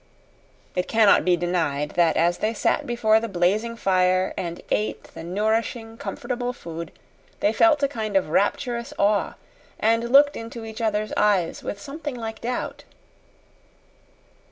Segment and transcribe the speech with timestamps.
[0.75, 5.23] It cannot be denied that as they sat before the blazing fire, and ate the
[5.23, 6.91] nourishing, comfortable food,
[7.39, 9.35] they felt a kind of rapturous awe,
[9.79, 12.83] and looked into each other's eyes with something like doubt.